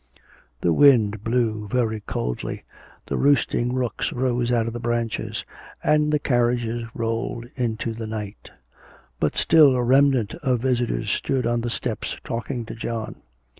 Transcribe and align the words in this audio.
The 0.61 0.73
wind 0.73 1.23
blew 1.23 1.67
very 1.67 1.99
coldly, 2.01 2.63
the 3.05 3.17
roosting 3.17 3.71
rooks 3.75 4.11
rose 4.11 4.51
out 4.51 4.65
of 4.65 4.73
the 4.73 4.79
branches, 4.79 5.45
and 5.83 6.11
the 6.11 6.17
carriages 6.17 6.85
rolled 6.95 7.45
into 7.55 7.93
the 7.93 8.07
night; 8.07 8.49
but 9.19 9.35
still 9.35 9.75
a 9.75 9.83
remnant 9.83 10.33
of 10.41 10.59
visitors 10.59 11.11
stood 11.11 11.45
on 11.45 11.61
the 11.61 11.69
steps 11.69 12.17
talking 12.23 12.65
to 12.65 12.73
John. 12.73 13.17